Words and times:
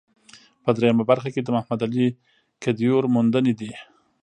په 0.63 0.69
درېیمه 0.77 1.03
برخه 1.11 1.29
کې 1.33 1.41
د 1.43 1.49
محمد 1.55 1.79
علي 1.85 2.07
کدیور 2.63 3.03
موندنې 3.15 3.53
دي. 3.59 3.71